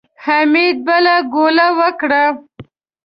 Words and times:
حميد 0.23 0.77
بله 0.87 1.15
ګوله 1.33 1.67
وکړه. 1.79 2.23